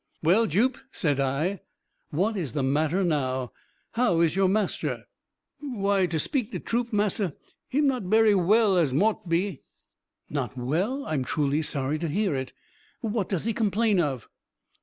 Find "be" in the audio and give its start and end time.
9.29-9.61